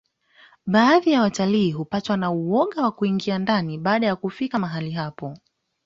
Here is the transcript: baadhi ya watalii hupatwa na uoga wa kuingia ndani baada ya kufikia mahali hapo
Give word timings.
baadhi 0.65 1.11
ya 1.11 1.21
watalii 1.21 1.71
hupatwa 1.71 2.17
na 2.17 2.31
uoga 2.31 2.83
wa 2.83 2.91
kuingia 2.91 3.39
ndani 3.39 3.77
baada 3.77 4.07
ya 4.07 4.15
kufikia 4.15 4.59
mahali 4.59 4.91
hapo 4.91 5.37